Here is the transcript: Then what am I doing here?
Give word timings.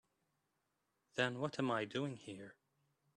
Then 1.13 1.37
what 1.37 1.59
am 1.59 1.69
I 1.69 1.85
doing 1.85 2.17
here? 2.17 2.55